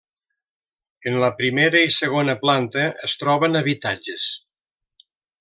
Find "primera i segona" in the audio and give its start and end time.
1.41-2.35